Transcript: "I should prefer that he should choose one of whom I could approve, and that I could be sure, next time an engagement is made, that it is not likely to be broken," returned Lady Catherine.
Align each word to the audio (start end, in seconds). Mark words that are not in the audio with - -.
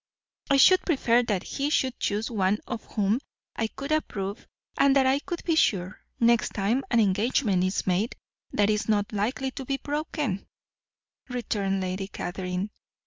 "I 0.49 0.57
should 0.57 0.81
prefer 0.83 1.21
that 1.21 1.43
he 1.43 1.69
should 1.69 1.99
choose 1.99 2.31
one 2.31 2.57
of 2.65 2.83
whom 2.95 3.19
I 3.55 3.67
could 3.67 3.91
approve, 3.91 4.47
and 4.75 4.95
that 4.95 5.05
I 5.05 5.19
could 5.19 5.43
be 5.43 5.55
sure, 5.55 6.01
next 6.19 6.55
time 6.55 6.83
an 6.89 6.99
engagement 6.99 7.63
is 7.63 7.85
made, 7.85 8.15
that 8.51 8.71
it 8.71 8.73
is 8.73 8.89
not 8.89 9.13
likely 9.13 9.51
to 9.51 9.63
be 9.63 9.77
broken," 9.77 10.47
returned 11.29 11.81
Lady 11.81 12.07
Catherine. 12.07 12.71